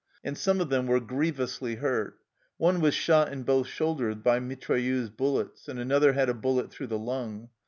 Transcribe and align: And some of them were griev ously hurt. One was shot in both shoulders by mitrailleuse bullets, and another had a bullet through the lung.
And 0.23 0.35
some 0.35 0.59
of 0.61 0.69
them 0.69 0.87
were 0.87 0.99
griev 0.99 1.37
ously 1.37 1.75
hurt. 1.75 2.17
One 2.57 2.81
was 2.81 2.95
shot 2.95 3.31
in 3.31 3.43
both 3.43 3.67
shoulders 3.67 4.15
by 4.15 4.39
mitrailleuse 4.39 5.11
bullets, 5.15 5.67
and 5.67 5.77
another 5.79 6.13
had 6.13 6.27
a 6.27 6.33
bullet 6.33 6.71
through 6.71 6.87
the 6.87 6.97
lung. 6.97 7.49